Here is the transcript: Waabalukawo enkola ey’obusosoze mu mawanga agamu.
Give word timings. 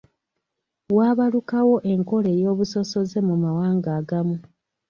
Waabalukawo 0.97 1.75
enkola 1.91 2.29
ey’obusosoze 2.37 3.17
mu 3.27 3.35
mawanga 3.43 3.89
agamu. 3.99 4.37